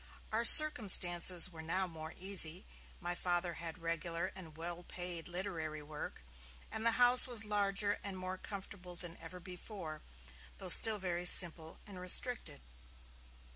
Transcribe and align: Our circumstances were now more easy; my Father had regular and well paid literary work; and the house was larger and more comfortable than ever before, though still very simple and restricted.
Our 0.31 0.45
circumstances 0.45 1.51
were 1.51 1.61
now 1.61 1.85
more 1.85 2.15
easy; 2.17 2.65
my 2.99 3.13
Father 3.13 3.53
had 3.61 3.77
regular 3.77 4.31
and 4.35 4.57
well 4.57 4.81
paid 4.81 5.27
literary 5.27 5.83
work; 5.83 6.23
and 6.71 6.83
the 6.83 6.93
house 6.97 7.27
was 7.27 7.45
larger 7.45 7.99
and 8.03 8.17
more 8.17 8.39
comfortable 8.39 8.95
than 8.95 9.15
ever 9.17 9.39
before, 9.39 10.01
though 10.57 10.69
still 10.69 10.97
very 10.97 11.25
simple 11.27 11.77
and 11.85 11.99
restricted. 11.99 12.61